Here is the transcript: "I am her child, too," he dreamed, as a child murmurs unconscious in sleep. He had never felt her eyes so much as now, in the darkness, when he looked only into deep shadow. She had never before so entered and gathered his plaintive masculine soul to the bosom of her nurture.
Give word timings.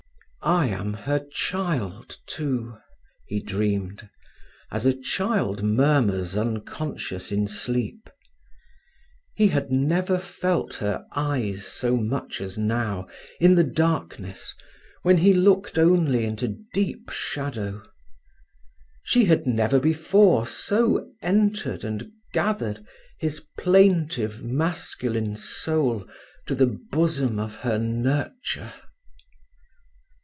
"I 0.43 0.69
am 0.69 0.93
her 0.93 1.19
child, 1.31 2.17
too," 2.25 2.75
he 3.27 3.39
dreamed, 3.43 4.09
as 4.71 4.87
a 4.87 4.99
child 4.99 5.61
murmurs 5.61 6.35
unconscious 6.35 7.31
in 7.31 7.47
sleep. 7.47 8.09
He 9.35 9.49
had 9.49 9.71
never 9.71 10.17
felt 10.17 10.73
her 10.77 11.05
eyes 11.15 11.67
so 11.67 11.95
much 11.95 12.41
as 12.41 12.57
now, 12.57 13.05
in 13.39 13.53
the 13.53 13.63
darkness, 13.63 14.55
when 15.03 15.17
he 15.19 15.31
looked 15.31 15.77
only 15.77 16.25
into 16.25 16.57
deep 16.73 17.11
shadow. 17.11 17.83
She 19.03 19.25
had 19.25 19.45
never 19.45 19.79
before 19.79 20.47
so 20.47 21.07
entered 21.21 21.83
and 21.83 22.11
gathered 22.33 22.83
his 23.19 23.43
plaintive 23.59 24.41
masculine 24.43 25.37
soul 25.37 26.03
to 26.47 26.55
the 26.55 26.79
bosom 26.89 27.37
of 27.37 27.57
her 27.57 27.77
nurture. 27.77 28.73